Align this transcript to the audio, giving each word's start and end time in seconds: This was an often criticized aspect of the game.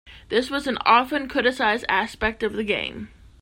This 0.29 0.49
was 0.49 0.65
an 0.65 0.79
often 0.83 1.27
criticized 1.29 1.85
aspect 1.87 2.41
of 2.41 2.53
the 2.53 2.63
game. 2.63 3.09